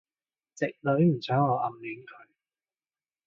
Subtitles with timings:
[0.55, 2.27] 直女唔想我暗戀佢